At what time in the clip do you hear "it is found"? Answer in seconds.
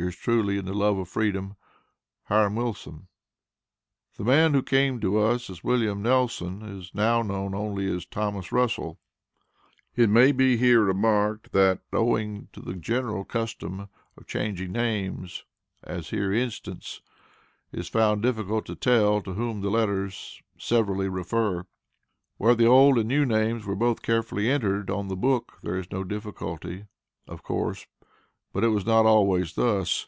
17.72-18.22